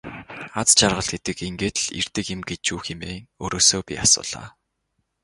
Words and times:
Аз 0.61 0.69
жаргал 0.79 1.07
гэдэг 1.13 1.37
ингээд 1.47 1.75
л 1.81 1.87
ирдэг 1.99 2.25
юм 2.35 2.41
гэж 2.49 2.63
үү 2.73 2.79
хэмээн 2.85 3.21
өөрөөсөө 3.43 3.81
би 3.87 3.93
асуулаа. 4.03 4.47